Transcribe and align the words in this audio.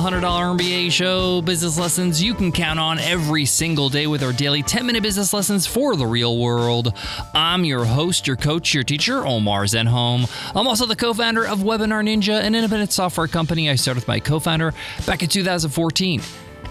$100 0.00 0.22
MBA 0.22 0.90
show, 0.90 1.42
business 1.42 1.78
lessons 1.78 2.22
you 2.22 2.32
can 2.32 2.52
count 2.52 2.80
on 2.80 2.98
every 2.98 3.44
single 3.44 3.90
day 3.90 4.06
with 4.06 4.22
our 4.22 4.32
daily 4.32 4.62
10 4.62 4.86
minute 4.86 5.02
business 5.02 5.34
lessons 5.34 5.66
for 5.66 5.94
the 5.94 6.06
real 6.06 6.38
world. 6.38 6.94
I'm 7.34 7.66
your 7.66 7.84
host, 7.84 8.26
your 8.26 8.36
coach, 8.36 8.72
your 8.72 8.82
teacher, 8.82 9.26
Omar 9.26 9.64
Zenhom. 9.64 10.26
I'm 10.56 10.66
also 10.66 10.86
the 10.86 10.96
co 10.96 11.12
founder 11.12 11.46
of 11.46 11.58
Webinar 11.58 12.02
Ninja, 12.02 12.40
an 12.40 12.54
independent 12.54 12.92
software 12.92 13.26
company 13.26 13.68
I 13.68 13.74
started 13.74 14.00
with 14.00 14.08
my 14.08 14.20
co 14.20 14.38
founder 14.38 14.72
back 15.04 15.22
in 15.22 15.28
2014. 15.28 16.22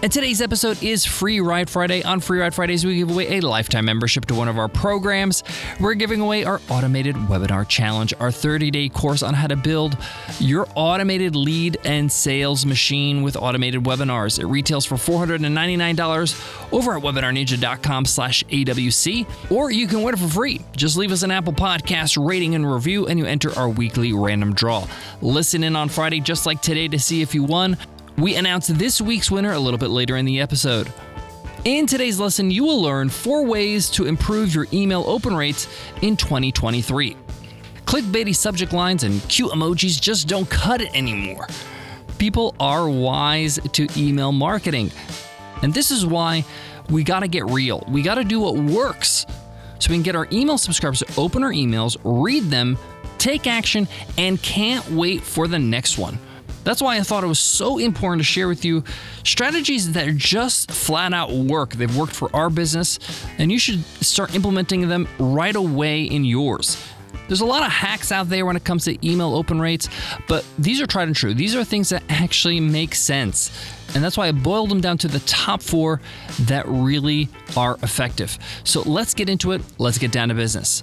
And 0.02 0.10
today's 0.10 0.40
episode 0.40 0.82
is 0.82 1.04
Free 1.04 1.40
Ride 1.40 1.68
Friday. 1.68 2.02
On 2.04 2.20
Free 2.20 2.40
Ride 2.40 2.54
Fridays, 2.54 2.86
we 2.86 2.96
give 2.96 3.10
away 3.10 3.36
a 3.36 3.40
lifetime 3.42 3.84
membership 3.84 4.24
to 4.26 4.34
one 4.34 4.48
of 4.48 4.58
our 4.58 4.66
programs. 4.66 5.44
We're 5.78 5.92
giving 5.92 6.22
away 6.22 6.42
our 6.44 6.58
automated 6.70 7.16
webinar 7.16 7.68
challenge, 7.68 8.14
our 8.18 8.32
30 8.32 8.70
day 8.70 8.88
course 8.88 9.22
on 9.22 9.34
how 9.34 9.46
to 9.48 9.56
build 9.56 9.98
your 10.38 10.66
automated 10.74 11.36
lead 11.36 11.76
and 11.84 12.10
sales 12.10 12.64
machine 12.64 13.20
with 13.20 13.36
automated 13.36 13.84
webinars. 13.84 14.38
It 14.38 14.46
retails 14.46 14.86
for 14.86 14.94
$499 14.94 16.72
over 16.72 16.96
at 16.96 17.02
webinarninja.com 17.02 18.06
slash 18.06 18.42
AWC, 18.44 19.50
or 19.50 19.70
you 19.70 19.86
can 19.86 20.02
win 20.02 20.14
it 20.14 20.18
for 20.18 20.28
free. 20.28 20.62
Just 20.74 20.96
leave 20.96 21.12
us 21.12 21.24
an 21.24 21.30
Apple 21.30 21.52
Podcast 21.52 22.16
rating 22.26 22.54
and 22.54 22.72
review, 22.72 23.06
and 23.06 23.18
you 23.18 23.26
enter 23.26 23.54
our 23.58 23.68
weekly 23.68 24.14
random 24.14 24.54
draw. 24.54 24.86
Listen 25.20 25.62
in 25.62 25.76
on 25.76 25.90
Friday, 25.90 26.20
just 26.20 26.46
like 26.46 26.62
today, 26.62 26.88
to 26.88 26.98
see 26.98 27.20
if 27.20 27.34
you 27.34 27.44
won. 27.44 27.76
We 28.16 28.36
announce 28.36 28.66
this 28.66 29.00
week's 29.00 29.30
winner 29.30 29.52
a 29.52 29.58
little 29.58 29.78
bit 29.78 29.90
later 29.90 30.16
in 30.16 30.24
the 30.24 30.40
episode. 30.40 30.92
In 31.64 31.86
today's 31.86 32.18
lesson, 32.18 32.50
you 32.50 32.64
will 32.64 32.80
learn 32.80 33.08
four 33.08 33.44
ways 33.44 33.88
to 33.90 34.06
improve 34.06 34.54
your 34.54 34.66
email 34.72 35.04
open 35.06 35.34
rates 35.34 35.68
in 36.02 36.16
2023. 36.16 37.16
Clickbaity 37.84 38.34
subject 38.34 38.72
lines 38.72 39.04
and 39.04 39.26
cute 39.28 39.50
emojis 39.52 40.00
just 40.00 40.28
don't 40.28 40.48
cut 40.48 40.80
it 40.80 40.94
anymore. 40.94 41.48
People 42.18 42.54
are 42.60 42.88
wise 42.88 43.58
to 43.72 43.88
email 43.96 44.32
marketing. 44.32 44.90
And 45.62 45.72
this 45.72 45.90
is 45.90 46.04
why 46.04 46.44
we 46.88 47.04
got 47.04 47.20
to 47.20 47.28
get 47.28 47.46
real. 47.46 47.84
We 47.88 48.02
got 48.02 48.16
to 48.16 48.24
do 48.24 48.40
what 48.40 48.56
works 48.56 49.26
so 49.78 49.90
we 49.90 49.96
can 49.96 50.02
get 50.02 50.16
our 50.16 50.28
email 50.30 50.58
subscribers 50.58 51.00
to 51.00 51.20
open 51.20 51.42
our 51.42 51.52
emails, 51.52 51.96
read 52.04 52.44
them, 52.44 52.78
take 53.18 53.46
action, 53.46 53.88
and 54.18 54.40
can't 54.42 54.90
wait 54.90 55.22
for 55.22 55.48
the 55.48 55.58
next 55.58 55.98
one. 55.98 56.18
That's 56.64 56.82
why 56.82 56.96
I 56.96 57.00
thought 57.00 57.24
it 57.24 57.28
was 57.28 57.38
so 57.38 57.78
important 57.78 58.20
to 58.20 58.24
share 58.24 58.48
with 58.48 58.64
you 58.64 58.84
strategies 59.24 59.92
that 59.92 60.14
just 60.16 60.70
flat 60.70 61.12
out 61.12 61.30
work. 61.32 61.72
They've 61.72 61.96
worked 61.96 62.14
for 62.14 62.34
our 62.34 62.50
business, 62.50 62.98
and 63.38 63.50
you 63.50 63.58
should 63.58 63.84
start 64.02 64.34
implementing 64.34 64.88
them 64.88 65.08
right 65.18 65.56
away 65.56 66.04
in 66.04 66.24
yours. 66.24 66.82
There's 67.28 67.40
a 67.40 67.46
lot 67.46 67.62
of 67.62 67.70
hacks 67.70 68.10
out 68.10 68.28
there 68.28 68.44
when 68.44 68.56
it 68.56 68.64
comes 68.64 68.84
to 68.86 69.08
email 69.08 69.34
open 69.34 69.60
rates, 69.60 69.88
but 70.26 70.44
these 70.58 70.80
are 70.80 70.86
tried 70.86 71.04
and 71.04 71.14
true. 71.14 71.32
These 71.32 71.54
are 71.54 71.62
things 71.62 71.88
that 71.90 72.02
actually 72.08 72.58
make 72.58 72.94
sense. 72.94 73.52
And 73.94 74.02
that's 74.02 74.16
why 74.16 74.26
I 74.26 74.32
boiled 74.32 74.68
them 74.68 74.80
down 74.80 74.98
to 74.98 75.08
the 75.08 75.20
top 75.20 75.62
four 75.62 76.00
that 76.40 76.66
really 76.66 77.28
are 77.56 77.78
effective. 77.82 78.36
So 78.64 78.82
let's 78.82 79.14
get 79.14 79.28
into 79.28 79.52
it. 79.52 79.62
Let's 79.78 79.98
get 79.98 80.10
down 80.10 80.28
to 80.30 80.34
business. 80.34 80.82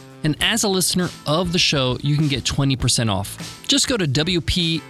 And 0.23 0.37
as 0.41 0.63
a 0.63 0.67
listener 0.67 1.09
of 1.25 1.51
the 1.51 1.59
show, 1.59 1.97
you 2.01 2.15
can 2.15 2.27
get 2.27 2.43
20% 2.43 3.11
off. 3.11 3.65
Just 3.67 3.87
go 3.87 3.97
to 3.97 4.05
wpeng.in 4.05 4.81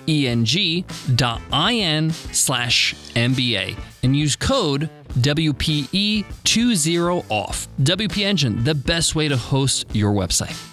slash 2.11 2.95
MBA 3.15 3.77
and 4.03 4.15
use 4.15 4.35
code 4.35 4.89
WPE20OFF. 5.13 7.67
WP 7.83 8.23
Engine, 8.23 8.63
the 8.63 8.75
best 8.75 9.15
way 9.15 9.27
to 9.27 9.37
host 9.37 9.85
your 9.93 10.13
website. 10.13 10.67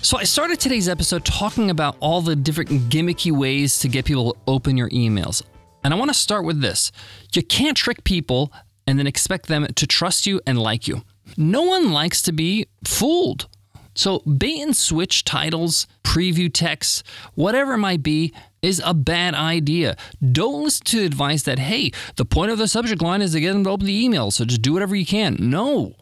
So, 0.00 0.16
I 0.16 0.24
started 0.24 0.60
today's 0.60 0.88
episode 0.88 1.24
talking 1.24 1.70
about 1.70 1.96
all 2.00 2.22
the 2.22 2.36
different 2.36 2.70
gimmicky 2.88 3.32
ways 3.32 3.80
to 3.80 3.88
get 3.88 4.04
people 4.04 4.32
to 4.32 4.38
open 4.46 4.76
your 4.76 4.88
emails. 4.90 5.42
And 5.84 5.92
I 5.92 5.96
want 5.96 6.10
to 6.10 6.14
start 6.14 6.44
with 6.44 6.60
this 6.60 6.92
you 7.32 7.42
can't 7.42 7.76
trick 7.76 8.04
people 8.04 8.52
and 8.86 8.98
then 8.98 9.06
expect 9.06 9.48
them 9.48 9.66
to 9.66 9.86
trust 9.86 10.26
you 10.26 10.40
and 10.46 10.58
like 10.58 10.88
you. 10.88 11.02
No 11.36 11.62
one 11.62 11.92
likes 11.92 12.22
to 12.22 12.32
be 12.32 12.66
fooled. 12.84 13.48
So, 13.94 14.20
bait 14.20 14.60
and 14.60 14.76
switch 14.76 15.24
titles, 15.24 15.88
preview 16.04 16.52
texts, 16.52 17.02
whatever 17.34 17.74
it 17.74 17.78
might 17.78 18.02
be, 18.02 18.32
is 18.62 18.80
a 18.84 18.94
bad 18.94 19.34
idea. 19.34 19.96
Don't 20.32 20.62
listen 20.62 20.84
to 20.86 21.04
advice 21.04 21.42
that, 21.42 21.58
hey, 21.58 21.90
the 22.14 22.24
point 22.24 22.52
of 22.52 22.58
the 22.58 22.68
subject 22.68 23.02
line 23.02 23.22
is 23.22 23.32
to 23.32 23.40
get 23.40 23.54
them 23.54 23.64
to 23.64 23.70
open 23.70 23.86
the 23.86 24.04
email, 24.04 24.30
so 24.30 24.44
just 24.44 24.62
do 24.62 24.72
whatever 24.72 24.94
you 24.94 25.04
can. 25.04 25.36
No. 25.40 25.94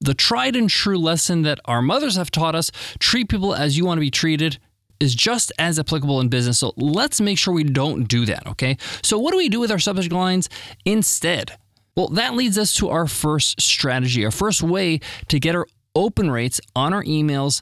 The 0.00 0.14
tried 0.14 0.56
and 0.56 0.68
true 0.68 0.98
lesson 0.98 1.42
that 1.42 1.60
our 1.66 1.82
mothers 1.82 2.16
have 2.16 2.30
taught 2.30 2.54
us 2.54 2.72
treat 2.98 3.28
people 3.28 3.54
as 3.54 3.76
you 3.76 3.84
want 3.84 3.98
to 3.98 4.02
be 4.02 4.10
treated 4.10 4.58
is 4.98 5.14
just 5.14 5.52
as 5.58 5.78
applicable 5.78 6.20
in 6.20 6.28
business. 6.28 6.58
So 6.58 6.72
let's 6.76 7.20
make 7.20 7.36
sure 7.36 7.52
we 7.52 7.64
don't 7.64 8.04
do 8.04 8.24
that, 8.26 8.46
okay? 8.46 8.78
So, 9.02 9.18
what 9.18 9.32
do 9.32 9.36
we 9.36 9.48
do 9.48 9.60
with 9.60 9.70
our 9.70 9.78
subject 9.78 10.12
lines 10.12 10.48
instead? 10.84 11.58
Well, 11.94 12.08
that 12.08 12.34
leads 12.34 12.56
us 12.56 12.74
to 12.76 12.88
our 12.88 13.06
first 13.06 13.60
strategy, 13.60 14.24
our 14.24 14.30
first 14.30 14.62
way 14.62 15.00
to 15.28 15.38
get 15.38 15.54
our 15.54 15.66
open 15.94 16.30
rates 16.30 16.60
on 16.74 16.94
our 16.94 17.04
emails 17.04 17.60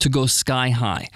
to 0.00 0.08
go 0.08 0.26
sky 0.26 0.70
high. 0.70 1.08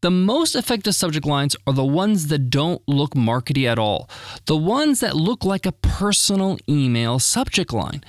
The 0.00 0.10
most 0.10 0.54
effective 0.54 0.94
subject 0.94 1.26
lines 1.26 1.56
are 1.66 1.72
the 1.72 1.84
ones 1.84 2.28
that 2.28 2.50
don't 2.50 2.82
look 2.86 3.14
markety 3.14 3.66
at 3.66 3.78
all, 3.78 4.08
the 4.46 4.56
ones 4.56 5.00
that 5.00 5.16
look 5.16 5.44
like 5.44 5.66
a 5.66 5.72
personal 5.72 6.58
email 6.68 7.18
subject 7.18 7.72
line. 7.72 8.04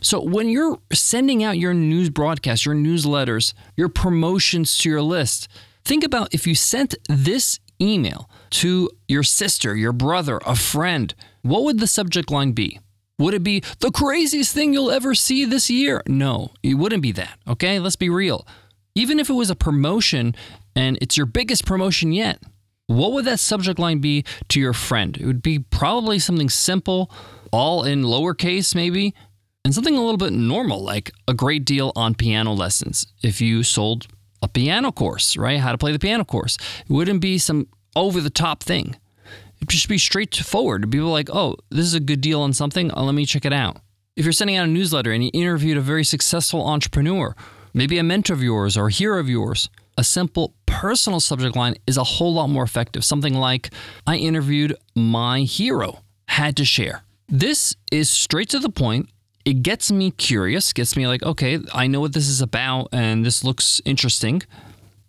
So 0.00 0.20
when 0.20 0.48
you're 0.48 0.78
sending 0.92 1.44
out 1.44 1.58
your 1.58 1.74
news 1.74 2.10
broadcasts, 2.10 2.64
your 2.64 2.74
newsletters, 2.74 3.54
your 3.76 3.88
promotions 3.88 4.78
to 4.78 4.88
your 4.88 5.02
list, 5.02 5.48
think 5.84 6.02
about 6.02 6.32
if 6.32 6.46
you 6.46 6.54
sent 6.54 6.94
this 7.08 7.60
email 7.80 8.30
to 8.50 8.90
your 9.06 9.22
sister, 9.22 9.76
your 9.76 9.92
brother, 9.92 10.40
a 10.46 10.56
friend, 10.56 11.14
what 11.42 11.64
would 11.64 11.80
the 11.80 11.86
subject 11.86 12.30
line 12.30 12.52
be? 12.52 12.80
Would 13.18 13.34
it 13.34 13.42
be 13.42 13.62
the 13.80 13.90
craziest 13.90 14.52
thing 14.52 14.72
you'll 14.72 14.90
ever 14.90 15.14
see 15.14 15.44
this 15.44 15.70
year? 15.70 16.02
No, 16.06 16.50
it 16.62 16.74
wouldn't 16.74 17.02
be 17.02 17.12
that. 17.12 17.38
Okay, 17.48 17.78
let's 17.78 17.96
be 17.96 18.10
real. 18.10 18.46
Even 18.94 19.18
if 19.18 19.30
it 19.30 19.34
was 19.34 19.50
a 19.50 19.56
promotion 19.56 20.34
and 20.74 20.98
it's 21.00 21.16
your 21.16 21.26
biggest 21.26 21.64
promotion 21.64 22.12
yet, 22.12 22.42
what 22.88 23.12
would 23.12 23.24
that 23.24 23.40
subject 23.40 23.78
line 23.78 24.00
be 24.00 24.24
to 24.48 24.60
your 24.60 24.72
friend? 24.72 25.16
It 25.16 25.26
would 25.26 25.42
be 25.42 25.58
probably 25.58 26.18
something 26.18 26.50
simple, 26.50 27.10
all 27.52 27.84
in 27.84 28.02
lowercase 28.02 28.74
maybe, 28.74 29.14
and 29.64 29.74
something 29.74 29.96
a 29.96 30.00
little 30.00 30.18
bit 30.18 30.32
normal, 30.32 30.82
like 30.82 31.10
a 31.26 31.34
great 31.34 31.64
deal 31.64 31.92
on 31.96 32.14
piano 32.14 32.52
lessons. 32.52 33.06
If 33.22 33.40
you 33.40 33.62
sold 33.62 34.06
a 34.42 34.48
piano 34.48 34.92
course, 34.92 35.36
right? 35.36 35.58
How 35.58 35.72
to 35.72 35.78
play 35.78 35.92
the 35.92 35.98
piano 35.98 36.24
course. 36.24 36.58
It 36.88 36.92
wouldn't 36.92 37.20
be 37.20 37.38
some 37.38 37.68
over 37.96 38.20
the 38.20 38.30
top 38.30 38.62
thing. 38.62 38.96
Just 39.66 39.88
be 39.88 39.98
straightforward. 39.98 40.90
People 40.90 41.08
like, 41.08 41.30
oh, 41.30 41.56
this 41.70 41.86
is 41.86 41.94
a 41.94 42.00
good 42.00 42.20
deal 42.20 42.40
on 42.40 42.52
something. 42.52 42.92
Uh, 42.92 43.02
let 43.02 43.14
me 43.14 43.24
check 43.24 43.44
it 43.44 43.52
out. 43.52 43.78
If 44.16 44.24
you're 44.24 44.32
sending 44.32 44.56
out 44.56 44.68
a 44.68 44.70
newsletter 44.70 45.12
and 45.12 45.24
you 45.24 45.30
interviewed 45.34 45.76
a 45.76 45.82
very 45.82 46.04
successful 46.04 46.66
entrepreneur, 46.66 47.34
maybe 47.74 47.98
a 47.98 48.02
mentor 48.02 48.34
of 48.34 48.42
yours 48.42 48.76
or 48.76 48.88
a 48.88 48.92
hero 48.92 49.20
of 49.20 49.28
yours, 49.28 49.68
a 49.98 50.04
simple 50.04 50.54
personal 50.66 51.20
subject 51.20 51.56
line 51.56 51.74
is 51.86 51.96
a 51.96 52.04
whole 52.04 52.34
lot 52.34 52.48
more 52.48 52.62
effective. 52.62 53.04
Something 53.04 53.34
like, 53.34 53.70
I 54.06 54.16
interviewed 54.16 54.76
my 54.94 55.40
hero, 55.40 56.00
had 56.28 56.56
to 56.58 56.64
share. 56.64 57.02
This 57.28 57.74
is 57.90 58.08
straight 58.08 58.48
to 58.50 58.58
the 58.58 58.70
point. 58.70 59.08
It 59.44 59.62
gets 59.62 59.92
me 59.92 60.10
curious, 60.10 60.72
gets 60.72 60.96
me 60.96 61.06
like, 61.06 61.22
okay, 61.22 61.60
I 61.72 61.86
know 61.86 62.00
what 62.00 62.12
this 62.12 62.28
is 62.28 62.40
about 62.40 62.88
and 62.92 63.24
this 63.24 63.44
looks 63.44 63.80
interesting. 63.84 64.42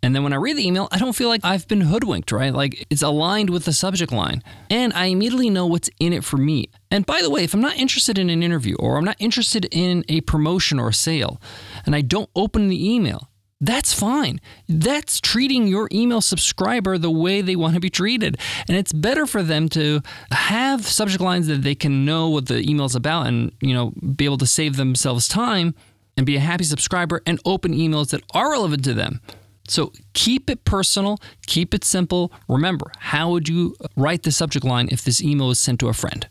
And 0.08 0.16
then 0.16 0.24
when 0.24 0.32
I 0.32 0.38
read 0.38 0.56
the 0.56 0.66
email, 0.66 0.88
I 0.90 1.00
don't 1.00 1.12
feel 1.12 1.28
like 1.28 1.42
I've 1.44 1.68
been 1.68 1.82
hoodwinked, 1.82 2.32
right? 2.32 2.54
Like 2.54 2.88
it's 2.90 3.02
aligned 3.02 3.50
with 3.50 3.66
the 3.66 3.74
subject 3.74 4.14
line. 4.14 4.42
And 4.70 4.94
I 4.94 5.08
immediately 5.08 5.50
know 5.50 5.66
what's 5.66 5.90
in 6.00 6.14
it 6.14 6.24
for 6.24 6.38
me. 6.38 6.70
And 6.90 7.06
by 7.06 7.22
the 7.22 7.30
way, 7.30 7.44
if 7.44 7.54
I'm 7.54 7.60
not 7.60 7.76
interested 7.76 8.18
in 8.18 8.30
an 8.30 8.42
interview 8.42 8.78
or 8.78 8.96
I'm 8.96 9.04
not 9.04 9.18
interested 9.20 9.68
in 9.70 10.06
a 10.08 10.22
promotion 10.22 10.80
or 10.80 10.88
a 10.88 10.94
sale 10.94 11.42
and 11.86 11.94
I 11.94 12.00
don't 12.00 12.30
open 12.38 12.70
the 12.70 12.90
email, 12.90 13.30
that's 13.60 13.94
fine. 13.94 14.40
That's 14.70 15.20
treating 15.20 15.68
your 15.68 15.90
email 15.92 16.22
subscriber 16.22 16.98
the 16.98 17.12
way 17.12 17.42
they 17.42 17.58
want 17.58 17.74
to 17.74 17.82
be 17.82 17.90
treated. 17.90 18.38
And 18.70 18.78
it's 18.78 18.94
better 18.94 19.26
for 19.26 19.44
them 19.44 19.68
to 19.70 20.00
have 20.32 20.88
subject 20.88 21.22
lines 21.22 21.48
that 21.48 21.64
they 21.64 21.76
can 21.76 22.06
know 22.06 22.30
what 22.30 22.46
the 22.46 22.62
email's 22.62 22.96
about 22.96 23.28
and, 23.28 23.52
you 23.60 23.74
know, 23.74 23.92
be 24.16 24.24
able 24.24 24.38
to 24.38 24.48
save 24.48 24.78
themselves 24.78 25.28
time 25.28 25.76
and 26.16 26.26
be 26.26 26.38
a 26.38 26.40
happy 26.40 26.64
subscriber 26.64 27.22
and 27.26 27.42
open 27.44 27.74
emails 27.74 28.12
that 28.12 28.24
are 28.34 28.52
relevant 28.52 28.86
to 28.86 28.94
them 28.94 29.20
So 29.68 29.92
keep 30.14 30.50
it 30.50 30.64
personal, 30.66 31.18
keep 31.46 31.74
it 31.74 31.84
simple. 31.84 32.32
Remember, 32.48 32.92
how 32.98 33.32
would 33.32 33.50
you 33.50 33.76
write 33.96 34.24
the 34.24 34.32
subject 34.32 34.66
line 34.66 34.90
if 34.92 35.04
this 35.04 35.22
email 35.22 35.48
was 35.48 35.60
sent 35.60 35.80
to 35.82 35.90
a 35.90 35.94
friend? 35.94 36.28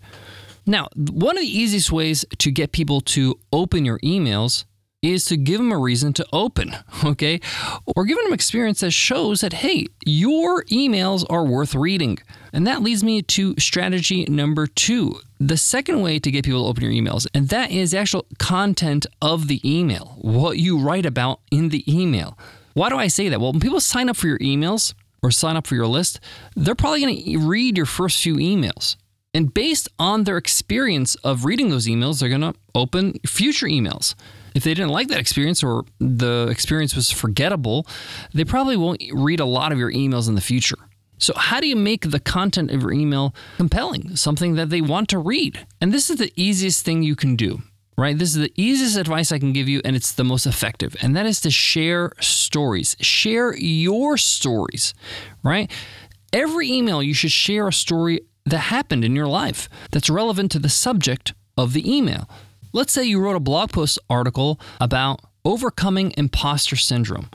Now, 0.66 0.88
one 0.96 1.36
of 1.36 1.42
the 1.42 1.58
easiest 1.58 1.92
ways 1.92 2.24
to 2.38 2.50
get 2.50 2.72
people 2.72 3.00
to 3.02 3.38
open 3.52 3.84
your 3.84 4.00
emails 4.00 4.64
is 5.02 5.24
to 5.26 5.36
give 5.36 5.58
them 5.58 5.70
a 5.70 5.78
reason 5.78 6.12
to 6.14 6.26
open, 6.32 6.74
okay? 7.04 7.40
Or 7.94 8.04
give 8.04 8.18
them 8.18 8.32
experience 8.32 8.80
that 8.80 8.90
shows 8.90 9.40
that, 9.40 9.52
hey, 9.52 9.86
your 10.04 10.64
emails 10.64 11.24
are 11.30 11.44
worth 11.44 11.74
reading. 11.74 12.18
And 12.52 12.66
that 12.66 12.82
leads 12.82 13.04
me 13.04 13.22
to 13.22 13.54
strategy 13.58 14.24
number 14.24 14.66
two. 14.66 15.20
The 15.38 15.56
second 15.56 16.00
way 16.00 16.18
to 16.18 16.30
get 16.30 16.44
people 16.44 16.62
to 16.64 16.68
open 16.68 16.82
your 16.82 16.92
emails, 16.92 17.26
and 17.34 17.50
that 17.50 17.70
is 17.70 17.90
the 17.90 17.98
actual 17.98 18.26
content 18.38 19.06
of 19.20 19.48
the 19.48 19.60
email, 19.64 20.16
what 20.20 20.58
you 20.58 20.78
write 20.78 21.06
about 21.06 21.40
in 21.50 21.68
the 21.68 21.84
email. 21.92 22.38
Why 22.76 22.90
do 22.90 22.98
I 22.98 23.06
say 23.06 23.30
that? 23.30 23.40
Well, 23.40 23.52
when 23.52 23.60
people 23.60 23.80
sign 23.80 24.10
up 24.10 24.18
for 24.18 24.26
your 24.26 24.38
emails 24.38 24.92
or 25.22 25.30
sign 25.30 25.56
up 25.56 25.66
for 25.66 25.74
your 25.74 25.86
list, 25.86 26.20
they're 26.54 26.74
probably 26.74 27.00
going 27.00 27.24
to 27.24 27.38
read 27.38 27.78
your 27.78 27.86
first 27.86 28.20
few 28.20 28.34
emails. 28.36 28.96
And 29.32 29.52
based 29.52 29.88
on 29.98 30.24
their 30.24 30.36
experience 30.36 31.14
of 31.24 31.46
reading 31.46 31.70
those 31.70 31.86
emails, 31.86 32.20
they're 32.20 32.28
going 32.28 32.42
to 32.42 32.52
open 32.74 33.14
future 33.26 33.64
emails. 33.64 34.14
If 34.54 34.62
they 34.62 34.74
didn't 34.74 34.90
like 34.90 35.08
that 35.08 35.18
experience 35.18 35.62
or 35.62 35.86
the 36.00 36.48
experience 36.50 36.94
was 36.94 37.10
forgettable, 37.10 37.86
they 38.34 38.44
probably 38.44 38.76
won't 38.76 39.02
read 39.10 39.40
a 39.40 39.46
lot 39.46 39.72
of 39.72 39.78
your 39.78 39.90
emails 39.90 40.28
in 40.28 40.34
the 40.34 40.42
future. 40.42 40.76
So, 41.16 41.32
how 41.34 41.60
do 41.60 41.68
you 41.68 41.76
make 41.76 42.10
the 42.10 42.20
content 42.20 42.70
of 42.70 42.82
your 42.82 42.92
email 42.92 43.34
compelling, 43.56 44.16
something 44.16 44.56
that 44.56 44.68
they 44.68 44.82
want 44.82 45.08
to 45.08 45.18
read? 45.18 45.66
And 45.80 45.94
this 45.94 46.10
is 46.10 46.18
the 46.18 46.30
easiest 46.36 46.84
thing 46.84 47.02
you 47.02 47.16
can 47.16 47.36
do, 47.36 47.62
right? 47.96 48.16
This 48.16 48.30
is 48.30 48.36
the 48.36 48.52
easiest 48.56 48.96
advice 48.96 49.32
I 49.32 49.38
can 49.38 49.52
give 49.52 49.68
you, 49.68 49.80
and 49.84 49.96
it's 49.96 50.12
the 50.12 50.24
most 50.24 50.46
effective. 50.46 50.96
And 51.00 51.16
that 51.16 51.26
is 51.26 51.40
to 51.42 51.50
share 51.50 52.12
stories. 52.20 52.96
Share 53.00 53.56
your 53.56 54.16
stories, 54.16 54.94
right? 55.42 55.70
Every 56.32 56.70
email, 56.70 57.02
you 57.02 57.14
should 57.14 57.32
share 57.32 57.68
a 57.68 57.72
story 57.72 58.20
that 58.44 58.58
happened 58.58 59.04
in 59.04 59.16
your 59.16 59.26
life 59.26 59.68
that's 59.90 60.10
relevant 60.10 60.52
to 60.52 60.58
the 60.58 60.68
subject 60.68 61.34
of 61.56 61.72
the 61.72 61.90
email. 61.90 62.28
Let's 62.72 62.92
say 62.92 63.04
you 63.04 63.20
wrote 63.20 63.36
a 63.36 63.40
blog 63.40 63.72
post 63.72 63.98
article 64.10 64.60
about 64.80 65.20
overcoming 65.44 66.12
imposter 66.16 66.76
syndrome. 66.76 67.30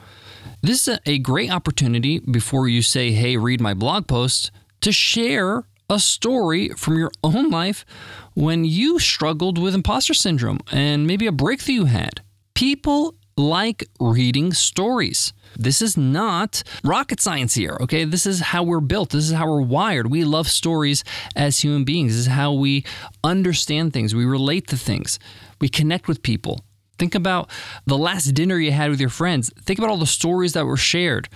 This 0.62 0.86
is 0.86 1.00
a 1.06 1.18
great 1.18 1.50
opportunity 1.50 2.20
before 2.20 2.68
you 2.68 2.82
say, 2.82 3.10
hey, 3.10 3.36
read 3.36 3.60
my 3.60 3.74
blog 3.74 4.06
post, 4.06 4.52
to 4.82 4.92
share 4.92 5.64
a 5.92 5.98
story 5.98 6.70
from 6.70 6.96
your 6.96 7.10
own 7.22 7.50
life 7.50 7.84
when 8.32 8.64
you 8.64 8.98
struggled 8.98 9.58
with 9.58 9.74
imposter 9.74 10.14
syndrome 10.14 10.58
and 10.72 11.06
maybe 11.06 11.26
a 11.26 11.32
breakthrough 11.32 11.74
you 11.74 11.84
had. 11.84 12.22
People 12.54 13.14
like 13.36 13.86
reading 14.00 14.54
stories. 14.54 15.34
This 15.54 15.82
is 15.82 15.98
not 15.98 16.62
rocket 16.82 17.20
science 17.20 17.52
here, 17.52 17.76
okay? 17.82 18.04
This 18.04 18.24
is 18.24 18.40
how 18.40 18.62
we're 18.62 18.80
built. 18.80 19.10
This 19.10 19.26
is 19.26 19.32
how 19.32 19.46
we're 19.46 19.60
wired. 19.60 20.10
We 20.10 20.24
love 20.24 20.48
stories 20.48 21.04
as 21.36 21.58
human 21.58 21.84
beings. 21.84 22.12
This 22.12 22.20
is 22.22 22.32
how 22.32 22.54
we 22.54 22.84
understand 23.22 23.92
things. 23.92 24.14
We 24.14 24.24
relate 24.24 24.68
to 24.68 24.78
things. 24.78 25.18
We 25.60 25.68
connect 25.68 26.08
with 26.08 26.22
people. 26.22 26.60
Think 26.98 27.14
about 27.14 27.50
the 27.84 27.98
last 27.98 28.32
dinner 28.32 28.58
you 28.58 28.72
had 28.72 28.90
with 28.90 29.00
your 29.00 29.10
friends. 29.10 29.50
Think 29.60 29.78
about 29.78 29.90
all 29.90 29.98
the 29.98 30.06
stories 30.06 30.54
that 30.54 30.64
were 30.64 30.78
shared. 30.78 31.28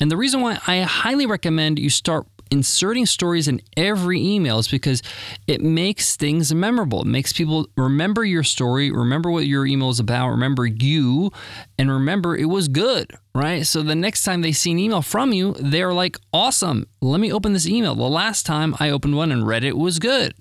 And 0.00 0.10
the 0.10 0.16
reason 0.16 0.40
why 0.40 0.58
I 0.66 0.80
highly 0.80 1.26
recommend 1.26 1.78
you 1.78 1.88
start 1.88 2.26
inserting 2.52 3.06
stories 3.06 3.48
in 3.48 3.62
every 3.78 4.20
email 4.20 4.58
is 4.58 4.68
because 4.68 5.02
it 5.46 5.62
makes 5.62 6.16
things 6.16 6.54
memorable. 6.54 7.00
It 7.00 7.06
makes 7.06 7.32
people 7.32 7.66
remember 7.76 8.24
your 8.24 8.42
story, 8.42 8.92
remember 8.92 9.30
what 9.30 9.46
your 9.46 9.66
email 9.66 9.88
is 9.88 9.98
about, 9.98 10.28
remember 10.28 10.66
you, 10.66 11.32
and 11.78 11.90
remember 11.90 12.36
it 12.36 12.44
was 12.44 12.68
good, 12.68 13.10
right? 13.34 13.66
So 13.66 13.82
the 13.82 13.94
next 13.94 14.22
time 14.22 14.42
they 14.42 14.52
see 14.52 14.70
an 14.70 14.78
email 14.78 15.00
from 15.00 15.32
you, 15.32 15.54
they're 15.58 15.94
like, 15.94 16.18
awesome, 16.32 16.86
let 17.00 17.20
me 17.20 17.32
open 17.32 17.54
this 17.54 17.66
email. 17.66 17.94
The 17.94 18.02
last 18.02 18.44
time 18.44 18.76
I 18.78 18.90
opened 18.90 19.16
one 19.16 19.32
and 19.32 19.46
read 19.46 19.64
it 19.64 19.76
was 19.76 19.98
good. 19.98 20.34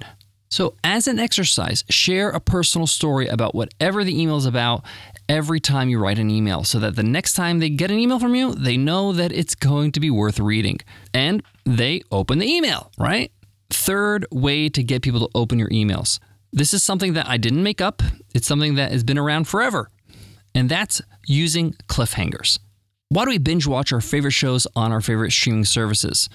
So, 0.50 0.76
as 0.84 1.08
an 1.08 1.18
exercise, 1.18 1.86
share 1.90 2.30
a 2.30 2.42
personal 2.42 2.86
story 2.86 3.28
about 3.28 3.56
whatever 3.56 4.04
the 4.04 4.22
email 4.22 4.36
is 4.36 4.46
about 4.46 4.84
every 5.30 5.62
time 5.62 5.88
you 5.88 5.98
write 5.98 6.20
an 6.20 6.30
email 6.30 6.66
so 6.66 6.78
that 6.80 6.98
the 6.98 7.04
next 7.04 7.36
time 7.36 7.60
they 7.60 7.70
get 7.70 7.90
an 7.90 7.98
email 7.98 8.20
from 8.20 8.36
you, 8.36 8.54
they 8.54 8.76
know 8.76 9.14
that 9.14 9.32
it's 9.32 9.56
going 9.56 9.94
to 9.94 10.02
be 10.02 10.10
worth 10.10 10.42
reading 10.42 10.78
and 11.14 11.42
they 11.66 12.02
open 12.12 12.40
the 12.40 12.48
email, 12.48 12.92
right? 12.98 13.32
Third 13.70 14.26
way 14.32 14.70
to 14.70 14.84
get 14.84 15.02
people 15.02 15.20
to 15.22 15.30
open 15.36 15.60
your 15.60 15.70
emails. 15.70 16.20
This 16.52 16.74
is 16.74 16.84
something 16.84 17.14
that 17.14 17.28
I 17.28 17.38
didn't 17.38 17.64
make 17.64 17.80
up, 17.82 18.02
it's 18.34 18.48
something 18.48 18.76
that 18.76 18.92
has 18.92 19.04
been 19.04 19.18
around 19.18 19.48
forever, 19.48 19.90
and 20.54 20.68
that's 20.68 21.02
using 21.26 21.74
cliffhangers. 21.88 22.60
Why 23.10 23.26
do 23.26 23.30
we 23.30 23.38
binge 23.38 23.68
watch 23.68 23.92
our 23.92 24.02
favorite 24.02 24.32
shows 24.32 24.68
on 24.76 24.92
our 24.92 25.02
favorite 25.02 25.32
streaming 25.32 25.66
services? 25.66 26.30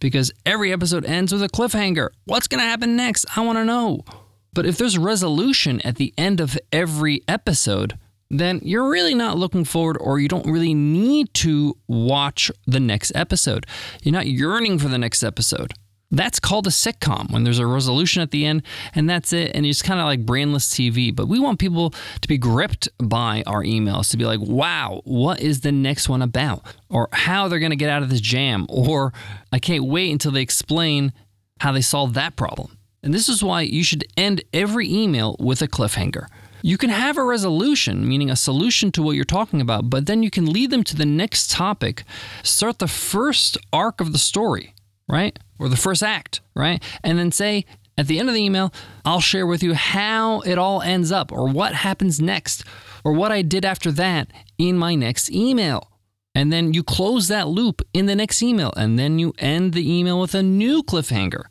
Because 0.00 0.32
every 0.46 0.72
episode 0.72 1.04
ends 1.04 1.32
with 1.32 1.42
a 1.42 1.48
cliffhanger. 1.48 2.10
What's 2.24 2.48
going 2.48 2.60
to 2.60 2.68
happen 2.68 2.96
next? 2.96 3.26
I 3.36 3.42
want 3.42 3.58
to 3.58 3.64
know. 3.64 4.04
But 4.52 4.66
if 4.66 4.78
there's 4.78 4.96
resolution 4.96 5.80
at 5.82 5.96
the 5.96 6.14
end 6.16 6.40
of 6.40 6.58
every 6.72 7.22
episode, 7.28 7.98
then 8.30 8.60
you're 8.62 8.88
really 8.88 9.14
not 9.14 9.36
looking 9.36 9.64
forward 9.64 9.98
or 10.00 10.18
you 10.18 10.28
don't 10.28 10.46
really 10.46 10.72
need 10.72 11.32
to 11.34 11.76
watch 11.88 12.50
the 12.66 12.80
next 12.80 13.12
episode. 13.14 13.66
You're 14.02 14.12
not 14.12 14.26
yearning 14.26 14.78
for 14.78 14.88
the 14.88 14.98
next 14.98 15.22
episode. 15.22 15.72
That's 16.12 16.40
called 16.40 16.66
a 16.66 16.70
sitcom 16.70 17.30
when 17.30 17.44
there's 17.44 17.60
a 17.60 17.66
resolution 17.66 18.20
at 18.20 18.32
the 18.32 18.44
end 18.44 18.62
and 18.94 19.08
that's 19.08 19.32
it. 19.32 19.52
And 19.54 19.64
it's 19.64 19.82
kind 19.82 20.00
of 20.00 20.06
like 20.06 20.26
brainless 20.26 20.68
TV. 20.68 21.14
But 21.14 21.26
we 21.26 21.38
want 21.38 21.58
people 21.58 21.90
to 22.20 22.28
be 22.28 22.38
gripped 22.38 22.88
by 22.98 23.44
our 23.46 23.62
emails, 23.62 24.10
to 24.10 24.16
be 24.16 24.24
like, 24.24 24.40
wow, 24.40 25.02
what 25.04 25.40
is 25.40 25.60
the 25.60 25.72
next 25.72 26.08
one 26.08 26.22
about? 26.22 26.64
Or 26.88 27.08
how 27.12 27.48
they're 27.48 27.60
going 27.60 27.70
to 27.70 27.76
get 27.76 27.90
out 27.90 28.02
of 28.02 28.10
this 28.10 28.20
jam. 28.20 28.66
Or 28.68 29.12
I 29.52 29.58
can't 29.58 29.84
wait 29.84 30.10
until 30.10 30.32
they 30.32 30.42
explain 30.42 31.12
how 31.60 31.72
they 31.72 31.80
solved 31.80 32.14
that 32.14 32.36
problem. 32.36 32.76
And 33.02 33.14
this 33.14 33.28
is 33.28 33.42
why 33.42 33.62
you 33.62 33.82
should 33.82 34.04
end 34.16 34.42
every 34.52 34.92
email 34.92 35.36
with 35.38 35.62
a 35.62 35.68
cliffhanger. 35.68 36.26
You 36.62 36.76
can 36.76 36.90
have 36.90 37.16
a 37.16 37.24
resolution, 37.24 38.08
meaning 38.08 38.30
a 38.30 38.36
solution 38.36 38.92
to 38.92 39.02
what 39.02 39.16
you're 39.16 39.24
talking 39.24 39.60
about, 39.60 39.90
but 39.90 40.06
then 40.06 40.22
you 40.22 40.30
can 40.30 40.46
lead 40.46 40.70
them 40.70 40.84
to 40.84 40.96
the 40.96 41.06
next 41.06 41.50
topic, 41.50 42.04
start 42.42 42.78
the 42.78 42.88
first 42.88 43.56
arc 43.72 44.00
of 44.00 44.12
the 44.12 44.18
story, 44.18 44.74
right? 45.08 45.38
Or 45.58 45.68
the 45.68 45.76
first 45.76 46.02
act, 46.02 46.40
right? 46.54 46.82
And 47.02 47.18
then 47.18 47.32
say, 47.32 47.64
at 47.98 48.06
the 48.06 48.18
end 48.18 48.28
of 48.28 48.34
the 48.34 48.42
email, 48.42 48.72
I'll 49.04 49.20
share 49.20 49.46
with 49.46 49.62
you 49.62 49.74
how 49.74 50.40
it 50.40 50.58
all 50.58 50.80
ends 50.80 51.12
up, 51.12 51.32
or 51.32 51.48
what 51.48 51.74
happens 51.74 52.20
next, 52.20 52.64
or 53.04 53.12
what 53.12 53.32
I 53.32 53.42
did 53.42 53.64
after 53.64 53.90
that 53.92 54.30
in 54.56 54.78
my 54.78 54.94
next 54.94 55.30
email. 55.30 55.90
And 56.34 56.52
then 56.52 56.72
you 56.72 56.82
close 56.82 57.28
that 57.28 57.48
loop 57.48 57.82
in 57.92 58.06
the 58.06 58.14
next 58.14 58.42
email, 58.42 58.72
and 58.76 58.98
then 58.98 59.18
you 59.18 59.34
end 59.38 59.74
the 59.74 59.90
email 59.90 60.20
with 60.20 60.34
a 60.34 60.42
new 60.42 60.82
cliffhanger, 60.82 61.44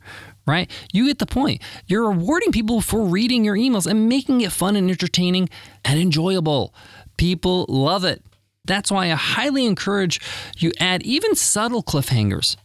right? 0.50 0.70
You 0.92 1.06
get 1.06 1.18
the 1.18 1.26
point. 1.26 1.62
You're 1.86 2.10
rewarding 2.10 2.52
people 2.52 2.80
for 2.80 3.02
reading 3.02 3.44
your 3.44 3.56
emails 3.56 3.86
and 3.86 4.08
making 4.08 4.40
it 4.40 4.52
fun 4.52 4.76
and 4.76 4.90
entertaining 4.90 5.48
and 5.84 5.98
enjoyable. 5.98 6.74
People 7.16 7.66
love 7.68 8.04
it. 8.04 8.22
That's 8.64 8.90
why 8.90 9.06
I 9.06 9.14
highly 9.14 9.64
encourage 9.64 10.20
you 10.58 10.72
add 10.78 11.02
even 11.02 11.34
subtle 11.34 11.82
cliffhangers. 11.82 12.56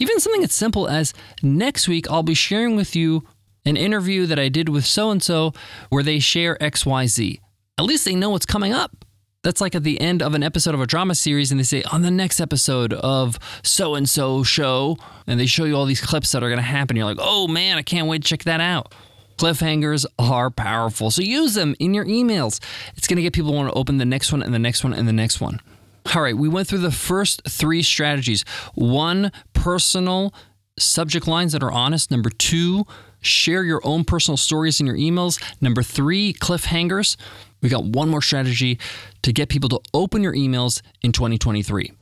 Even 0.00 0.18
something 0.18 0.42
as 0.42 0.52
simple 0.52 0.88
as 0.88 1.14
next 1.42 1.86
week 1.86 2.10
I'll 2.10 2.22
be 2.22 2.34
sharing 2.34 2.74
with 2.74 2.96
you 2.96 3.24
an 3.64 3.76
interview 3.76 4.26
that 4.26 4.38
I 4.38 4.48
did 4.48 4.68
with 4.68 4.84
so 4.84 5.10
and 5.10 5.22
so 5.22 5.52
where 5.88 6.02
they 6.02 6.18
share 6.18 6.56
XYZ. 6.60 7.40
At 7.78 7.84
least 7.84 8.04
they 8.04 8.14
know 8.14 8.30
what's 8.30 8.46
coming 8.46 8.72
up. 8.72 9.04
That's 9.44 9.60
like 9.60 9.74
at 9.74 9.84
the 9.84 10.00
end 10.00 10.22
of 10.22 10.34
an 10.34 10.42
episode 10.42 10.74
of 10.74 10.80
a 10.80 10.86
drama 10.86 11.14
series, 11.14 11.50
and 11.52 11.60
they 11.60 11.64
say, 11.64 11.82
on 11.92 12.00
the 12.00 12.10
next 12.10 12.40
episode 12.40 12.94
of 12.94 13.38
so 13.62 13.94
and 13.94 14.08
so 14.08 14.42
show, 14.42 14.96
and 15.26 15.38
they 15.38 15.46
show 15.46 15.64
you 15.64 15.76
all 15.76 15.84
these 15.84 16.00
clips 16.00 16.32
that 16.32 16.42
are 16.42 16.48
going 16.48 16.58
to 16.58 16.62
happen. 16.62 16.96
You're 16.96 17.04
like, 17.04 17.18
oh 17.20 17.46
man, 17.46 17.76
I 17.76 17.82
can't 17.82 18.08
wait 18.08 18.22
to 18.22 18.28
check 18.28 18.44
that 18.44 18.60
out. 18.60 18.94
Cliffhangers 19.36 20.06
are 20.18 20.50
powerful, 20.50 21.10
so 21.10 21.20
use 21.20 21.54
them 21.54 21.76
in 21.78 21.92
your 21.92 22.06
emails. 22.06 22.58
It's 22.96 23.06
going 23.06 23.16
to 23.16 23.22
get 23.22 23.34
people 23.34 23.50
to 23.50 23.56
want 23.56 23.70
to 23.70 23.78
open 23.78 23.98
the 23.98 24.04
next 24.04 24.32
one 24.32 24.42
and 24.42 24.54
the 24.54 24.58
next 24.58 24.82
one 24.82 24.94
and 24.94 25.06
the 25.06 25.12
next 25.12 25.40
one. 25.40 25.60
All 26.14 26.22
right, 26.22 26.36
we 26.36 26.48
went 26.48 26.66
through 26.66 26.78
the 26.78 26.90
first 26.90 27.42
three 27.48 27.82
strategies 27.82 28.44
one, 28.74 29.30
personal 29.52 30.32
subject 30.78 31.26
lines 31.28 31.52
that 31.52 31.62
are 31.62 31.72
honest. 31.72 32.10
Number 32.10 32.30
two, 32.30 32.86
share 33.20 33.62
your 33.62 33.80
own 33.84 34.04
personal 34.04 34.36
stories 34.36 34.80
in 34.80 34.86
your 34.86 34.96
emails. 34.96 35.42
Number 35.60 35.82
three, 35.82 36.32
cliffhangers. 36.32 37.16
We 37.64 37.70
got 37.70 37.84
one 37.84 38.10
more 38.10 38.20
strategy 38.20 38.78
to 39.22 39.32
get 39.32 39.48
people 39.48 39.70
to 39.70 39.80
open 39.94 40.22
your 40.22 40.34
emails 40.34 40.82
in 41.00 41.12
2023. 41.12 41.92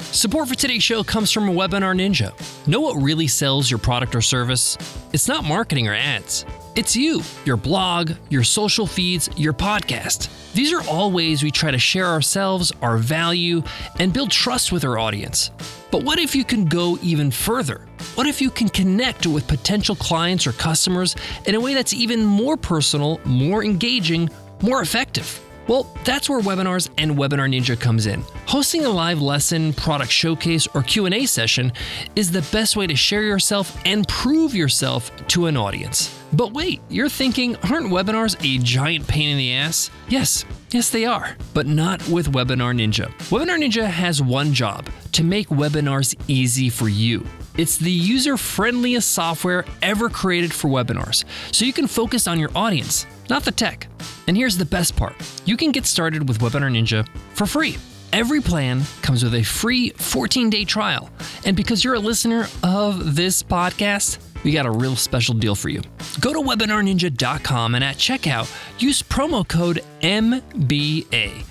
Support 0.00 0.48
for 0.48 0.54
today's 0.54 0.82
show 0.82 1.04
comes 1.04 1.30
from 1.30 1.44
Webinar 1.48 1.94
Ninja. 1.94 2.32
Know 2.66 2.80
what 2.80 2.94
really 2.94 3.26
sells 3.26 3.70
your 3.70 3.78
product 3.78 4.14
or 4.14 4.22
service? 4.22 4.78
It's 5.12 5.28
not 5.28 5.44
marketing 5.44 5.88
or 5.88 5.94
ads. 5.94 6.46
It's 6.74 6.96
you, 6.96 7.20
your 7.44 7.58
blog, 7.58 8.12
your 8.30 8.44
social 8.44 8.86
feeds, 8.86 9.28
your 9.36 9.52
podcast. 9.52 10.30
These 10.54 10.72
are 10.72 10.82
all 10.88 11.12
ways 11.12 11.42
we 11.42 11.50
try 11.50 11.70
to 11.70 11.78
share 11.78 12.06
ourselves, 12.06 12.72
our 12.80 12.96
value, 12.96 13.62
and 13.98 14.10
build 14.10 14.30
trust 14.30 14.72
with 14.72 14.86
our 14.86 14.98
audience. 14.98 15.50
But 15.92 16.04
what 16.04 16.18
if 16.18 16.34
you 16.34 16.42
can 16.42 16.64
go 16.64 16.98
even 17.02 17.30
further? 17.30 17.86
What 18.14 18.26
if 18.26 18.40
you 18.40 18.50
can 18.50 18.70
connect 18.70 19.26
with 19.26 19.46
potential 19.46 19.94
clients 19.94 20.46
or 20.46 20.52
customers 20.52 21.14
in 21.44 21.54
a 21.54 21.60
way 21.60 21.74
that's 21.74 21.92
even 21.92 22.24
more 22.24 22.56
personal, 22.56 23.20
more 23.26 23.62
engaging, 23.62 24.30
more 24.62 24.80
effective? 24.80 25.38
Well, 25.68 25.86
that's 26.04 26.30
where 26.30 26.40
webinars 26.40 26.88
and 26.96 27.12
Webinar 27.12 27.48
Ninja 27.48 27.78
comes 27.78 28.06
in. 28.06 28.24
Hosting 28.46 28.86
a 28.86 28.88
live 28.88 29.20
lesson, 29.20 29.74
product 29.74 30.10
showcase, 30.10 30.66
or 30.74 30.82
Q&A 30.82 31.26
session 31.26 31.72
is 32.16 32.32
the 32.32 32.42
best 32.50 32.74
way 32.74 32.86
to 32.86 32.96
share 32.96 33.22
yourself 33.22 33.78
and 33.84 34.08
prove 34.08 34.54
yourself 34.54 35.14
to 35.28 35.44
an 35.46 35.58
audience. 35.58 36.18
But 36.32 36.52
wait, 36.54 36.80
you're 36.88 37.10
thinking, 37.10 37.54
aren't 37.70 37.92
webinars 37.92 38.34
a 38.42 38.62
giant 38.62 39.06
pain 39.06 39.28
in 39.28 39.36
the 39.36 39.54
ass? 39.54 39.90
Yes, 40.08 40.46
yes 40.74 40.90
they 40.90 41.04
are, 41.04 41.36
but 41.54 41.66
not 41.66 42.06
with 42.08 42.32
Webinar 42.32 42.74
Ninja. 42.74 43.10
Webinar 43.30 43.58
Ninja 43.58 43.86
has 43.86 44.22
one 44.22 44.52
job, 44.52 44.88
to 45.12 45.24
make 45.24 45.48
webinars 45.48 46.14
easy 46.28 46.68
for 46.68 46.88
you. 46.88 47.24
It's 47.58 47.76
the 47.76 47.90
user 47.90 48.36
friendliest 48.36 49.10
software 49.12 49.64
ever 49.82 50.08
created 50.08 50.52
for 50.52 50.68
webinars, 50.68 51.24
so 51.52 51.64
you 51.64 51.72
can 51.72 51.86
focus 51.86 52.26
on 52.26 52.38
your 52.38 52.50
audience, 52.54 53.06
not 53.28 53.44
the 53.44 53.52
tech. 53.52 53.88
And 54.26 54.36
here's 54.36 54.56
the 54.56 54.64
best 54.64 54.96
part 54.96 55.14
you 55.44 55.56
can 55.56 55.72
get 55.72 55.86
started 55.86 56.28
with 56.28 56.38
Webinar 56.38 56.70
Ninja 56.70 57.06
for 57.34 57.46
free. 57.46 57.76
Every 58.12 58.42
plan 58.42 58.82
comes 59.00 59.24
with 59.24 59.34
a 59.34 59.42
free 59.42 59.90
14 59.90 60.50
day 60.50 60.64
trial. 60.64 61.10
And 61.46 61.56
because 61.56 61.82
you're 61.82 61.94
a 61.94 61.98
listener 61.98 62.46
of 62.62 63.16
this 63.16 63.42
podcast, 63.42 64.18
we 64.44 64.52
got 64.52 64.66
a 64.66 64.70
real 64.70 64.96
special 64.96 65.34
deal 65.34 65.54
for 65.54 65.68
you. 65.70 65.80
Go 66.20 66.32
to 66.32 66.40
webinarninja.com 66.40 67.74
and 67.74 67.82
at 67.84 67.96
checkout, 67.96 68.50
use 68.82 69.02
promo 69.02 69.46
code 69.46 69.82
MBA, 70.00 71.44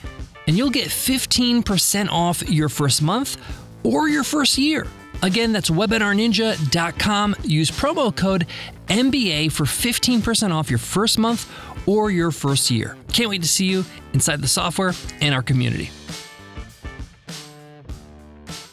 and 0.48 0.58
you'll 0.58 0.70
get 0.70 0.90
15% 0.90 2.10
off 2.10 2.48
your 2.50 2.70
first 2.70 3.02
month 3.02 3.38
or 3.84 4.10
your 4.10 4.24
first 4.24 4.58
year. 4.58 4.86
Again, 5.24 5.54
that's 5.54 5.70
webinarninja.com. 5.70 7.36
Use 7.44 7.72
promo 7.72 8.16
code 8.16 8.48
MBA 8.88 9.52
for 9.52 9.66
15% 9.66 10.52
off 10.52 10.70
your 10.70 10.80
first 10.80 11.18
month 11.18 11.52
or 11.88 12.12
your 12.12 12.32
first 12.32 12.72
year. 12.72 12.98
Can't 13.14 13.30
wait 13.30 13.42
to 13.42 13.48
see 13.48 13.66
you 13.66 13.86
inside 14.14 14.42
the 14.42 14.48
software 14.48 14.94
and 15.22 15.34
our 15.34 15.44
community. 15.44 15.92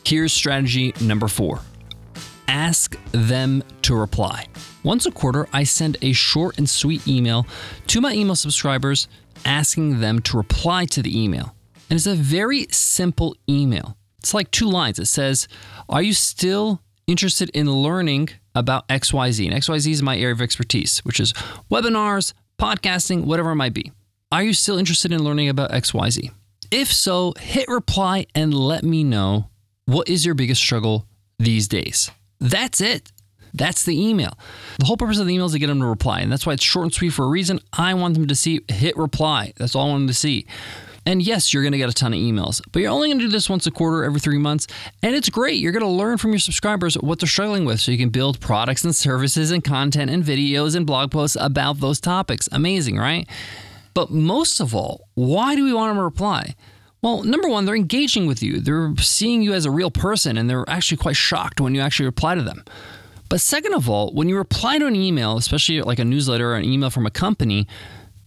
Here's 0.05 0.33
strategy 0.33 0.95
number 1.00 1.29
four 1.29 1.61
ask 2.49 2.97
them 3.12 3.62
to 3.83 3.95
reply. 3.95 4.47
Once 4.88 5.04
a 5.04 5.11
quarter, 5.11 5.47
I 5.52 5.64
send 5.64 5.99
a 6.00 6.14
short 6.14 6.57
and 6.57 6.66
sweet 6.66 7.07
email 7.07 7.47
to 7.88 8.00
my 8.00 8.14
email 8.14 8.35
subscribers 8.35 9.07
asking 9.45 10.00
them 10.00 10.18
to 10.21 10.38
reply 10.38 10.87
to 10.87 11.02
the 11.02 11.23
email. 11.23 11.54
And 11.90 11.99
it's 11.99 12.07
a 12.07 12.14
very 12.14 12.66
simple 12.71 13.37
email. 13.47 13.99
It's 14.21 14.33
like 14.33 14.50
two 14.50 14.66
lines. 14.66 14.99
It 14.99 15.04
says, 15.04 15.47
Are 15.90 16.00
you 16.00 16.14
still 16.14 16.80
interested 17.07 17.50
in 17.50 17.71
learning 17.71 18.30
about 18.54 18.88
XYZ? 18.88 19.52
And 19.52 19.62
XYZ 19.62 19.90
is 19.90 20.02
my 20.02 20.16
area 20.16 20.33
of 20.33 20.40
expertise, 20.40 21.00
which 21.00 21.21
is 21.21 21.35
webinars, 21.71 22.33
podcasting, 22.59 23.26
whatever 23.26 23.50
it 23.50 23.57
might 23.57 23.75
be. 23.75 23.92
Are 24.33 24.42
you 24.42 24.54
still 24.54 24.78
interested 24.78 25.12
in 25.12 25.23
learning 25.23 25.50
about 25.50 25.71
XYZ? 25.71 26.30
If 26.71 26.90
so, 26.90 27.35
hit 27.38 27.68
reply 27.68 28.25
and 28.35 28.54
let 28.54 28.85
me 28.85 29.04
know 29.04 29.50
what 29.85 30.09
is 30.09 30.25
your 30.25 30.35
biggest 30.35 30.62
struggle 30.62 31.04
these 31.38 31.68
days. 31.68 32.11
That's 32.40 32.80
it. 32.80 33.12
That's 33.59 33.85
the 33.85 34.00
email. 34.00 34.38
The 34.79 34.87
whole 34.87 34.97
purpose 34.97 35.19
of 35.19 35.27
the 35.27 35.35
email 35.35 35.47
is 35.47 35.53
to 35.53 35.59
get 35.59 35.67
them 35.67 35.81
to 35.81 35.87
reply. 35.87 36.21
And 36.21 36.33
that's 36.33 36.47
why 36.47 36.55
it's 36.55 36.65
short 36.65 36.85
and 36.85 36.95
sweet 36.95 37.11
for 37.11 37.25
a 37.25 37.29
reason. 37.29 37.61
I 37.73 37.95
want 37.95 38.15
them 38.15 38.27
to 38.29 38.35
see 38.35 38.61
hit 38.69 38.97
reply. 38.97 39.53
That's 39.57 39.75
all 39.75 39.87
I 39.87 39.91
want 39.91 40.03
them 40.03 40.09
to 40.09 40.15
see. 40.15 40.47
And 41.09 41.23
yes, 41.23 41.55
you're 41.55 41.62
going 41.62 41.73
to 41.73 41.79
get 41.79 41.88
a 41.88 41.95
ton 41.95 42.12
of 42.12 42.19
emails, 42.19 42.61
but 42.71 42.83
you're 42.83 42.91
only 42.91 43.09
going 43.09 43.19
to 43.19 43.25
do 43.25 43.31
this 43.31 43.49
once 43.49 43.67
a 43.67 43.71
quarter, 43.71 44.05
every 44.05 44.21
three 44.21 44.37
months. 44.37 44.67
And 45.03 45.17
it's 45.17 45.31
great. 45.31 45.59
You're 45.59 45.73
going 45.73 45.83
to 45.83 45.88
learn 45.88 46.19
from 46.19 46.33
your 46.33 46.38
subscribers 46.38 46.97
what 46.97 47.19
they're 47.19 47.27
struggling 47.27 47.65
with 47.65 47.81
so 47.81 47.91
you 47.91 47.97
can 47.97 48.11
build 48.11 48.41
products 48.41 48.85
and 48.85 48.95
services 48.95 49.50
and 49.50 49.65
content 49.65 50.11
and 50.11 50.23
videos 50.23 50.77
and 50.77 50.87
blog 50.87 51.11
posts 51.11 51.37
about 51.41 51.81
those 51.81 51.99
topics. 51.99 52.47
Amazing, 52.53 52.99
right? 52.99 53.27
But 53.95 54.11
most 54.11 54.61
of 54.61 54.75
all, 54.75 55.09
why 55.15 55.57
do 55.57 55.65
we 55.65 55.73
want 55.73 55.91
them 55.91 55.97
to 55.97 56.05
reply? 56.05 56.55
Well, 57.00 57.23
number 57.23 57.49
one, 57.49 57.65
they're 57.65 57.75
engaging 57.75 58.27
with 58.27 58.43
you. 58.43 58.61
They're 58.61 58.93
seeing 58.99 59.41
you 59.41 59.55
as 59.55 59.65
a 59.65 59.71
real 59.71 59.91
person 59.91 60.37
and 60.37 60.50
they're 60.50 60.69
actually 60.69 60.99
quite 60.99 61.17
shocked 61.17 61.59
when 61.61 61.75
you 61.75 61.81
actually 61.81 62.07
reply 62.07 62.35
to 62.35 62.43
them. 62.43 62.65
But 63.29 63.41
second 63.41 63.75
of 63.75 63.89
all, 63.89 64.13
when 64.13 64.29
you 64.29 64.37
reply 64.37 64.79
to 64.79 64.87
an 64.87 64.97
email, 64.97 65.37
especially 65.37 65.83
like 65.83 65.99
a 65.99 66.05
newsletter 66.05 66.53
or 66.53 66.57
an 66.57 66.65
email 66.65 66.91
from 66.91 67.07
a 67.07 67.11
company, 67.11 67.67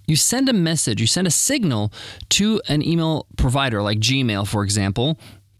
you 0.07 0.15
send 0.15 0.49
a 0.49 0.53
message, 0.53 1.01
you 1.01 1.07
send 1.07 1.27
a 1.27 1.31
signal 1.31 1.91
to 2.29 2.61
an 2.67 2.85
email 2.85 3.25
provider 3.37 3.81
like 3.81 3.99
Gmail, 3.99 4.47
for 4.47 4.63
example, 4.63 5.17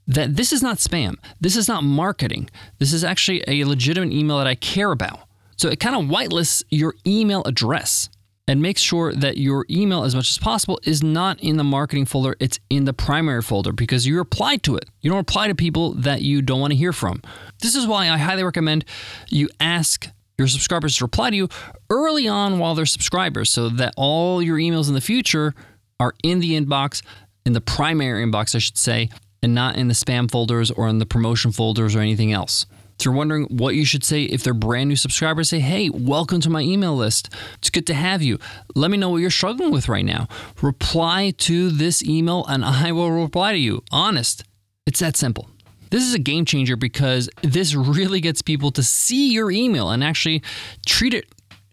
that 0.08 0.36
this 0.36 0.52
is 0.52 0.62
not 0.62 0.78
spam. 0.78 1.16
This 1.40 1.56
is 1.56 1.68
not 1.68 1.84
marketing. 1.84 2.50
This 2.80 2.94
is 2.94 3.04
actually 3.04 3.44
a 3.48 3.64
legitimate 3.64 4.14
email 4.14 4.38
that 4.38 4.48
I 4.48 4.56
care 4.56 4.92
about. 4.92 5.22
So 5.58 5.70
it 5.70 5.80
kind 5.80 5.96
of 5.96 6.04
whitelists 6.04 6.64
your 6.70 6.96
email 7.06 7.44
address 7.46 8.10
and 8.52 8.62
make 8.62 8.78
sure 8.78 9.14
that 9.14 9.38
your 9.38 9.66
email, 9.70 10.04
as 10.04 10.14
much 10.14 10.30
as 10.30 10.38
possible, 10.38 10.78
is 10.84 11.02
not 11.02 11.40
in 11.40 11.56
the 11.56 11.64
marketing 11.64 12.04
folder, 12.04 12.36
it's 12.42 12.60
in 12.70 12.84
the 12.84 12.92
primary 12.92 13.42
folder 13.42 13.72
because 13.72 14.06
you 14.06 14.18
reply 14.18 14.58
to 14.58 14.76
it. 14.76 14.90
You 15.00 15.10
don't 15.10 15.20
reply 15.20 15.48
to 15.48 15.56
people 15.56 15.94
that 15.94 16.22
you 16.22 16.42
don't 16.42 16.60
want 16.60 16.72
to 16.72 16.78
hear 16.78 16.92
from. 16.92 17.22
This 17.62 17.76
is 17.76 17.88
why 17.88 18.10
I 18.10 18.18
highly 18.18 18.44
recommend 18.44 18.84
you 19.30 19.48
ask 19.62 20.10
your 20.38 20.50
subscribers 20.50 20.98
to 20.98 21.06
reply 21.06 21.30
to 21.30 21.36
you 21.38 21.48
early 21.90 22.28
on 22.28 22.60
while 22.60 22.76
they're 22.76 22.86
subscribers 22.86 23.50
so 23.50 23.70
that 23.70 23.94
all 23.96 24.42
your 24.42 24.58
emails 24.58 24.90
in 24.90 24.96
the 24.96 25.02
future 25.02 25.54
are 25.98 26.14
in 26.22 26.42
the 26.42 26.60
inbox, 26.60 27.02
in 27.46 27.54
the 27.54 27.62
primary 27.62 28.26
inbox, 28.26 28.54
I 28.54 28.58
should 28.58 28.78
say, 28.78 29.10
and 29.42 29.56
not 29.56 29.78
in 29.78 29.88
the 29.88 29.94
spam 29.94 30.30
folders 30.30 30.72
or 30.72 30.90
in 30.90 30.98
the 30.98 31.06
promotion 31.06 31.54
folders 31.54 31.96
or 31.96 32.02
anything 32.02 32.34
else. 32.34 32.66
If 33.02 33.06
you're 33.06 33.16
wondering 33.16 33.46
what 33.46 33.74
you 33.74 33.84
should 33.84 34.04
say 34.04 34.26
if 34.26 34.44
they're 34.44 34.54
brand 34.54 34.88
new 34.88 34.96
subscribers, 34.96 35.50
say, 35.50 35.60
hey, 35.60 35.90
welcome 35.90 36.40
to 36.42 36.52
my 36.52 36.62
email 36.62 36.96
list. 36.96 37.34
It's 37.58 37.72
good 37.72 37.88
to 37.88 37.96
have 37.96 38.22
you. 38.22 38.38
Let 38.76 38.92
me 38.92 38.98
know 39.00 39.10
what 39.10 39.18
you're 39.18 39.32
struggling 39.32 39.72
with 39.72 39.90
right 39.90 40.06
now. 40.06 40.28
Reply 40.62 41.34
to 41.40 41.72
this 41.72 42.04
email 42.04 42.46
and 42.48 42.64
I 42.64 42.92
will 42.92 43.10
reply 43.10 43.54
to 43.54 43.58
you. 43.58 43.84
Honest. 43.92 44.44
It's 44.86 45.00
that 45.00 45.18
simple. 45.18 45.50
This 45.90 46.04
is 46.04 46.14
a 46.14 46.20
game 46.20 46.46
changer 46.46 46.76
because 46.76 47.28
this 47.42 47.74
really 47.74 48.22
gets 48.22 48.44
people 48.44 48.70
to 48.70 48.84
see 48.84 49.32
your 49.32 49.50
email 49.50 49.90
and 49.90 50.04
actually 50.04 50.44
treat 50.86 51.16
it 51.16 51.26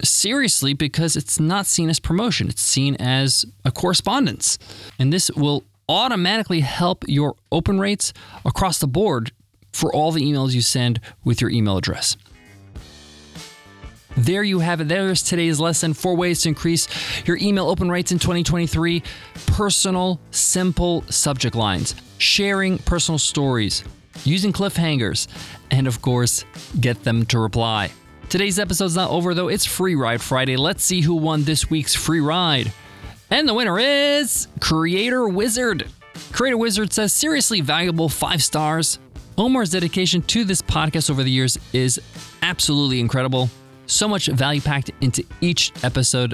seriously 0.03 0.73
because 0.73 1.15
it's 1.15 1.39
not 1.39 1.67
seen 1.67 1.91
as 1.91 1.99
promotion, 1.99 2.47
it's 2.47 2.63
seen 2.63 2.95
as 2.95 3.45
a 3.63 3.71
correspondence. 3.71 4.57
And 4.97 5.13
this 5.13 5.29
will 5.29 5.63
automatically 5.87 6.61
help 6.61 7.05
your 7.07 7.35
open 7.51 7.79
rates 7.79 8.13
across 8.43 8.79
the 8.79 8.87
board 8.87 9.31
for 9.71 9.93
all 9.93 10.11
the 10.11 10.21
emails 10.21 10.53
you 10.53 10.61
send 10.61 10.99
with 11.23 11.41
your 11.41 11.49
email 11.49 11.77
address. 11.77 12.17
There 14.17 14.43
you 14.43 14.59
have 14.59 14.81
it. 14.81 14.89
There's 14.89 15.23
today's 15.23 15.59
lesson 15.59 15.93
four 15.93 16.15
ways 16.15 16.41
to 16.41 16.49
increase 16.49 16.87
your 17.25 17.37
email 17.37 17.67
open 17.69 17.89
rates 17.89 18.11
in 18.11 18.19
2023. 18.19 19.01
Personal, 19.47 20.19
simple 20.31 21.03
subject 21.09 21.55
lines, 21.55 21.95
sharing 22.17 22.79
personal 22.79 23.17
stories, 23.17 23.83
using 24.25 24.51
cliffhangers, 24.51 25.27
and 25.71 25.87
of 25.87 26.01
course, 26.01 26.43
get 26.81 27.03
them 27.03 27.25
to 27.27 27.39
reply. 27.39 27.91
Today's 28.29 28.59
episode's 28.59 28.95
not 28.95 29.09
over 29.09 29.33
though, 29.33 29.47
it's 29.47 29.65
Free 29.65 29.95
Ride 29.95 30.21
Friday. 30.21 30.57
Let's 30.57 30.83
see 30.83 31.01
who 31.01 31.15
won 31.15 31.43
this 31.43 31.69
week's 31.69 31.95
free 31.95 32.19
ride. 32.19 32.73
And 33.31 33.47
the 33.47 33.53
winner 33.53 33.79
is 33.79 34.47
Creator 34.59 35.29
Wizard. 35.29 35.87
Creator 36.31 36.57
Wizard 36.57 36.91
says, 36.91 37.13
seriously 37.13 37.61
valuable, 37.61 38.09
five 38.09 38.43
stars. 38.43 38.99
Omar's 39.39 39.69
dedication 39.69 40.21
to 40.23 40.43
this 40.43 40.61
podcast 40.61 41.09
over 41.09 41.23
the 41.23 41.31
years 41.31 41.57
is 41.71 42.01
absolutely 42.41 42.99
incredible. 42.99 43.49
So 43.85 44.05
much 44.05 44.27
value 44.27 44.59
packed 44.59 44.91
into 44.99 45.23
each 45.39 45.71
episode. 45.81 46.33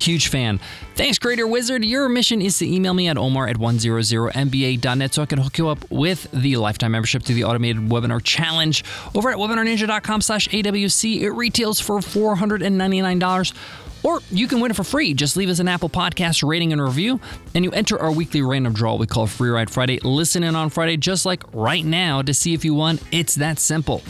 Huge 0.00 0.26
fan. 0.26 0.58
Thanks, 0.96 1.16
Creator 1.16 1.46
Wizard. 1.46 1.84
Your 1.84 2.08
mission 2.08 2.42
is 2.42 2.58
to 2.58 2.68
email 2.68 2.92
me 2.92 3.06
at 3.06 3.16
omar 3.16 3.46
at 3.46 3.56
100mba.net 3.56 5.14
so 5.14 5.22
I 5.22 5.26
can 5.26 5.38
hook 5.38 5.58
you 5.58 5.68
up 5.68 5.88
with 5.92 6.28
the 6.32 6.56
lifetime 6.56 6.90
membership 6.90 7.22
to 7.24 7.34
the 7.34 7.44
automated 7.44 7.88
webinar 7.88 8.20
challenge 8.20 8.82
over 9.14 9.30
at 9.30 9.36
webinarninja.com 9.36 10.20
slash 10.20 10.48
AWC. 10.48 11.20
It 11.20 11.30
retails 11.30 11.78
for 11.78 11.98
$499. 11.98 13.54
Or 14.02 14.20
you 14.30 14.48
can 14.48 14.60
win 14.60 14.70
it 14.70 14.74
for 14.74 14.84
free. 14.84 15.14
Just 15.14 15.36
leave 15.36 15.48
us 15.48 15.58
an 15.58 15.68
Apple 15.68 15.90
Podcast 15.90 16.46
rating 16.46 16.72
and 16.72 16.82
review, 16.82 17.20
and 17.54 17.64
you 17.64 17.70
enter 17.72 18.00
our 18.00 18.10
weekly 18.12 18.42
random 18.42 18.72
draw 18.72 18.94
we 18.94 19.06
call 19.06 19.26
Free 19.26 19.50
Ride 19.50 19.70
Friday. 19.70 19.98
Listen 20.02 20.42
in 20.42 20.56
on 20.56 20.70
Friday, 20.70 20.96
just 20.96 21.26
like 21.26 21.42
right 21.52 21.84
now, 21.84 22.22
to 22.22 22.32
see 22.32 22.54
if 22.54 22.64
you 22.64 22.74
won. 22.74 22.98
It's 23.12 23.34
that 23.36 23.58
simple. 23.58 24.02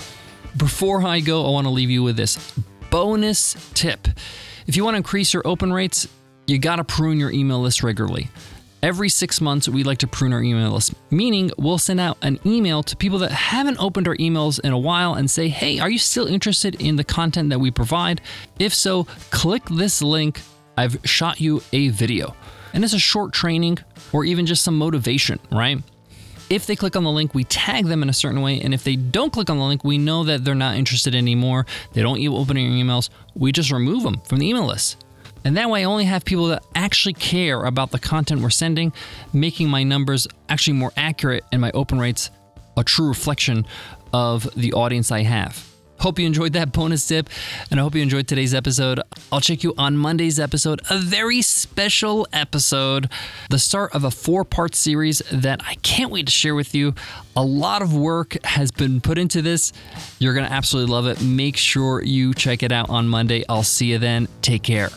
Before 0.57 1.05
I 1.05 1.21
go, 1.21 1.47
I 1.47 1.51
want 1.51 1.67
to 1.67 1.71
leave 1.71 1.91
you 1.91 2.03
with 2.03 2.17
this 2.17 2.55
bonus 2.91 3.55
tip. 3.75 4.09
If 4.67 4.77
you 4.77 4.85
want 4.85 4.95
to 4.95 4.99
increase 4.99 5.33
your 5.33 5.47
open 5.47 5.73
rates, 5.73 6.09
you 6.47 6.59
got 6.59 6.77
to 6.77 6.85
prune 6.85 7.19
your 7.19 7.31
email 7.31 7.61
list 7.61 7.83
regularly. 7.83 8.29
Every 8.83 9.11
six 9.11 9.43
months, 9.43 9.69
we 9.69 9.85
like 9.85 9.99
to 9.99 10.07
prune 10.07 10.33
our 10.33 10.43
email 10.43 10.71
list, 10.71 10.95
meaning 11.11 11.51
we'll 11.59 11.77
send 11.77 12.01
out 12.01 12.17
an 12.23 12.41
email 12.47 12.83
to 12.85 12.97
people 12.97 13.19
that 13.19 13.31
haven't 13.31 13.77
opened 13.79 14.09
our 14.09 14.17
emails 14.17 14.59
in 14.59 14.73
a 14.73 14.79
while 14.79 15.15
and 15.15 15.31
say, 15.31 15.49
hey, 15.49 15.79
are 15.79 15.91
you 15.91 15.99
still 15.99 16.27
interested 16.27 16.81
in 16.81 16.97
the 16.97 17.05
content 17.05 17.51
that 17.51 17.59
we 17.59 17.71
provide? 17.71 18.23
If 18.59 18.73
so, 18.73 19.05
click 19.31 19.65
this 19.67 20.01
link. 20.01 20.41
I've 20.79 20.97
shot 21.05 21.43
you 21.43 21.63
a 21.75 21.89
video. 21.89 22.35
And 22.73 22.83
it's 22.83 22.95
a 22.95 22.99
short 22.99 23.35
training 23.35 23.81
or 24.13 24.25
even 24.25 24.47
just 24.47 24.63
some 24.63 24.79
motivation, 24.79 25.41
right? 25.53 25.83
If 26.49 26.67
they 26.67 26.75
click 26.75 26.97
on 26.97 27.05
the 27.05 27.11
link, 27.11 27.35
we 27.35 27.45
tag 27.45 27.85
them 27.85 28.03
in 28.03 28.09
a 28.09 28.15
certain 28.15 28.41
way. 28.41 28.63
And 28.63 28.73
if 28.73 28.83
they 28.83 28.97
don't 28.97 29.31
click 29.31 29.51
on 29.51 29.59
the 29.59 29.65
link, 29.65 29.85
we 29.85 29.99
know 29.99 30.25
that 30.25 30.43
they're 30.43 30.55
not 30.55 30.77
interested 30.77 31.15
anymore. 31.15 31.67
They 31.93 32.01
don't 32.01 32.27
open 32.29 32.57
your 32.57 32.73
emails. 32.73 33.11
We 33.35 33.53
just 33.53 33.71
remove 33.71 34.05
them 34.05 34.23
from 34.25 34.39
the 34.39 34.49
email 34.49 34.65
list. 34.65 35.05
And 35.45 35.57
that 35.57 35.71
way, 35.71 35.83
I 35.83 35.85
only 35.85 36.05
have 36.05 36.25
people 36.25 36.49
that 36.49 36.63
actually 36.75 37.15
care 37.15 37.65
about 37.65 37.91
the 37.91 37.99
content 37.99 38.43
we're 38.43 38.51
sending, 38.51 38.93
making 39.33 39.69
my 39.69 39.83
numbers 39.83 40.27
actually 40.49 40.75
more 40.75 40.93
accurate 40.97 41.45
and 41.53 41.61
my 41.61 41.71
open 41.73 41.99
rates 41.99 42.31
a 42.77 42.85
true 42.85 43.09
reflection 43.09 43.67
of 44.13 44.49
the 44.55 44.73
audience 44.73 45.11
I 45.11 45.23
have. 45.23 45.67
Hope 45.99 46.19
you 46.19 46.27
enjoyed 46.27 46.55
that 46.55 46.73
bonus 46.73 47.07
tip, 47.07 47.29
and 47.71 47.79
I 47.79 47.83
hope 47.83 47.95
you 47.95 48.01
enjoyed 48.01 48.27
today's 48.27 48.55
episode. 48.55 49.01
I'll 49.31 49.43
check 49.43 49.63
you 49.63 49.75
on 49.77 49.99
Monday's 49.99 50.41
episode, 50.41 50.81
a 50.89 50.97
very 50.97 51.43
special 51.43 52.27
episode, 52.33 53.11
the 53.51 53.59
start 53.59 53.95
of 53.95 54.05
a 54.05 54.11
four 54.11 54.47
part 54.47 54.75
series 54.75 55.19
that 55.31 55.61
I 55.63 55.75
can't 55.83 56.11
wait 56.11 56.25
to 56.25 56.33
share 56.33 56.55
with 56.55 56.75
you. 56.75 56.95
A 57.37 57.45
lot 57.45 57.83
of 57.83 57.95
work 57.95 58.43
has 58.45 58.71
been 58.71 59.03
put 59.03 59.19
into 59.19 59.43
this. 59.43 59.75
You're 60.19 60.33
going 60.33 60.47
to 60.47 60.53
absolutely 60.53 60.91
love 60.91 61.07
it. 61.07 61.23
Make 61.23 61.59
sure 61.59 62.03
you 62.03 62.33
check 62.33 62.63
it 62.63 62.73
out 62.73 62.89
on 62.89 63.07
Monday. 63.07 63.45
I'll 63.47 63.63
see 63.63 63.93
you 63.93 63.99
then. 63.99 64.27
Take 64.41 64.63
care. 64.63 64.89